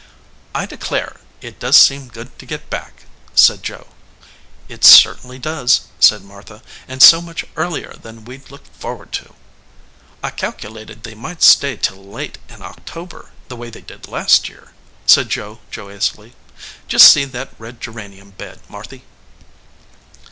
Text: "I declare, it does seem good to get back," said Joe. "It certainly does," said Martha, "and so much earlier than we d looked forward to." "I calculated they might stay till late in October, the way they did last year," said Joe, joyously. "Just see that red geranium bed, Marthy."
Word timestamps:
"I 0.55 0.65
declare, 0.65 1.21
it 1.41 1.59
does 1.59 1.77
seem 1.77 2.07
good 2.07 2.39
to 2.39 2.47
get 2.47 2.71
back," 2.71 3.03
said 3.35 3.61
Joe. 3.61 3.85
"It 4.67 4.83
certainly 4.83 5.37
does," 5.37 5.81
said 5.99 6.23
Martha, 6.23 6.63
"and 6.87 7.03
so 7.03 7.21
much 7.21 7.45
earlier 7.55 7.93
than 7.93 8.25
we 8.25 8.37
d 8.39 8.45
looked 8.49 8.75
forward 8.75 9.11
to." 9.11 9.35
"I 10.23 10.31
calculated 10.31 11.03
they 11.03 11.13
might 11.13 11.43
stay 11.43 11.75
till 11.77 12.03
late 12.03 12.39
in 12.49 12.63
October, 12.63 13.29
the 13.47 13.55
way 13.55 13.69
they 13.69 13.81
did 13.81 14.07
last 14.07 14.49
year," 14.49 14.73
said 15.05 15.29
Joe, 15.29 15.59
joyously. 15.69 16.33
"Just 16.87 17.11
see 17.13 17.23
that 17.25 17.51
red 17.59 17.79
geranium 17.79 18.31
bed, 18.31 18.59
Marthy." 18.69 19.03